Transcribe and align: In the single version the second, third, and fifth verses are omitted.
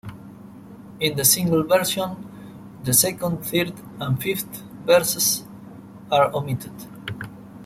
In 0.99 1.15
the 1.15 1.23
single 1.23 1.61
version 1.61 2.27
the 2.83 2.91
second, 2.91 3.45
third, 3.45 3.73
and 3.99 4.19
fifth 4.19 4.63
verses 4.83 5.45
are 6.11 6.33
omitted. 6.33 6.73